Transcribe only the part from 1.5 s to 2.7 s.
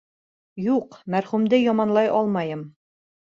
яманлай алмайым.